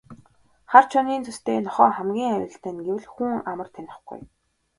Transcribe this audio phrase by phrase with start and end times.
[0.71, 4.19] Хар чонын зүстэй нохойн хамгийн аюултай нь гэвэл хүн амар танихгүй.